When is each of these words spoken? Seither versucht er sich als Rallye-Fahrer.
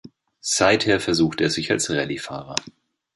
Seither 0.39 0.99
versucht 0.99 1.41
er 1.41 1.51
sich 1.51 1.69
als 1.69 1.91
Rallye-Fahrer. 1.91 2.55